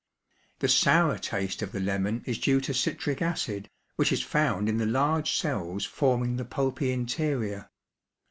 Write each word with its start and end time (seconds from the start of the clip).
The 0.61 0.67
sour 0.67 1.19
taste 1.19 1.61
of 1.61 1.73
the 1.73 1.79
lemon 1.79 2.23
is 2.25 2.39
due 2.39 2.59
to 2.61 2.73
citric 2.73 3.21
acid, 3.21 3.69
which 3.97 4.11
is 4.11 4.23
found 4.23 4.67
in 4.67 4.79
the 4.79 4.87
large 4.87 5.35
cells 5.35 5.85
forming 5.85 6.37
the 6.37 6.43
pulpy 6.45 6.91
interior. 6.91 7.69